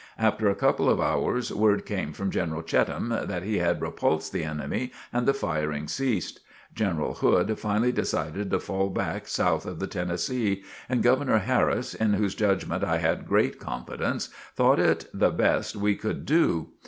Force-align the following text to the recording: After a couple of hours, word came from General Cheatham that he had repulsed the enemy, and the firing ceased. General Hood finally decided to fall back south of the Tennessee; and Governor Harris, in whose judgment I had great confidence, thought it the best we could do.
After 0.17 0.49
a 0.49 0.55
couple 0.55 0.89
of 0.89 0.99
hours, 0.99 1.53
word 1.53 1.85
came 1.85 2.11
from 2.11 2.31
General 2.31 2.63
Cheatham 2.63 3.09
that 3.09 3.43
he 3.43 3.59
had 3.59 3.83
repulsed 3.83 4.33
the 4.33 4.43
enemy, 4.43 4.91
and 5.13 5.27
the 5.27 5.33
firing 5.35 5.87
ceased. 5.87 6.39
General 6.73 7.13
Hood 7.13 7.59
finally 7.59 7.91
decided 7.91 8.49
to 8.49 8.59
fall 8.59 8.89
back 8.89 9.27
south 9.27 9.67
of 9.67 9.77
the 9.79 9.85
Tennessee; 9.85 10.63
and 10.89 11.03
Governor 11.03 11.37
Harris, 11.37 11.93
in 11.93 12.13
whose 12.13 12.33
judgment 12.33 12.83
I 12.83 12.97
had 12.97 13.27
great 13.27 13.59
confidence, 13.59 14.29
thought 14.55 14.79
it 14.79 15.07
the 15.13 15.29
best 15.29 15.75
we 15.75 15.95
could 15.95 16.25
do. 16.25 16.69